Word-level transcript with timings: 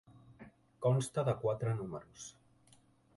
Consta 0.85 1.25
de 1.27 1.35
quatre 1.43 1.73
números. 1.83 2.25